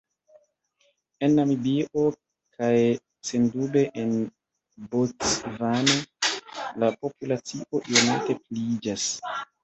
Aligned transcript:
En 1.25 1.33
Namibio 1.39 2.03
kaj 2.55 2.69
sendube 3.31 3.83
en 4.03 4.15
Bocvano, 4.95 5.97
la 6.85 6.89
populacio 7.03 7.83
iomete 7.91 8.37
pliiĝas. 8.41 9.05